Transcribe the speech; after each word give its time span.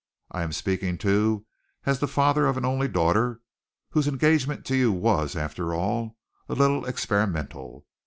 I 0.31 0.41
am 0.41 0.51
speaking, 0.51 0.97
too, 0.97 1.45
as 1.85 1.99
the 1.99 2.07
father 2.07 2.47
of 2.47 2.57
an 2.57 2.65
only 2.65 2.87
daughter, 2.87 3.39
whose 3.91 4.07
engagement 4.07 4.65
to 4.65 4.75
you 4.75 4.91
was, 4.91 5.35
after 5.35 5.75
all, 5.75 6.17
a 6.49 6.55
little 6.55 6.87
experimental. 6.87 7.85